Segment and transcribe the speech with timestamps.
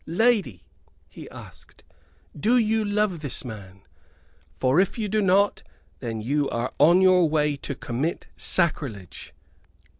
[0.07, 0.63] "Lady,"
[1.09, 1.83] he asked,
[2.35, 3.83] "do you love this man?
[4.51, 5.61] For if you do not
[5.99, 9.31] then you are on your way to commit sacrilege."